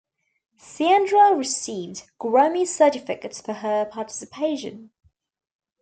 Sandra 0.57 1.35
received 1.35 2.09
Grammy 2.19 2.65
certificates 2.65 3.39
for 3.39 3.53
her 3.53 3.85
participation. 3.85 4.89